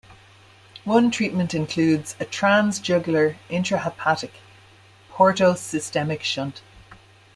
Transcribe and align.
One 0.83 1.11
treatment 1.11 1.53
includes 1.53 2.15
a 2.19 2.25
transjugular 2.25 3.37
intrahepatic 3.51 4.31
portosystemic 5.11 6.23
shunt. 6.23 6.63